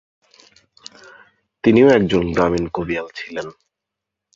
তিনিও 1.63 1.87
একজন 1.89 2.23
গ্রামীণ 2.31 2.65
কবিয়াল 2.73 3.07
ছিলেন। 3.15 3.47